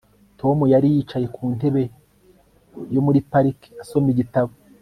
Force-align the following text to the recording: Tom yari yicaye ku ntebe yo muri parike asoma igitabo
Tom 0.39 0.57
yari 0.73 0.87
yicaye 0.95 1.27
ku 1.35 1.43
ntebe 1.55 1.83
yo 2.93 3.01
muri 3.05 3.19
parike 3.31 3.67
asoma 3.83 4.07
igitabo 4.13 4.51